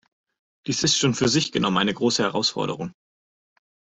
Dies 0.65 0.81
ist 0.81 0.97
schon 0.97 1.13
für 1.13 1.29
sich 1.29 1.51
genommen 1.51 1.77
eine 1.77 1.93
große 1.93 2.23
Herausforderung. 2.23 2.95